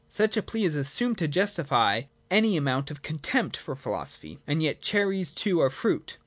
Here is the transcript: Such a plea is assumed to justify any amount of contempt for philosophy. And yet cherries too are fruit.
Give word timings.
Such 0.09 0.35
a 0.35 0.41
plea 0.41 0.63
is 0.65 0.73
assumed 0.73 1.19
to 1.19 1.27
justify 1.27 2.05
any 2.31 2.57
amount 2.57 2.89
of 2.89 3.03
contempt 3.03 3.55
for 3.55 3.75
philosophy. 3.75 4.39
And 4.47 4.63
yet 4.63 4.81
cherries 4.81 5.31
too 5.31 5.59
are 5.59 5.69
fruit. 5.69 6.17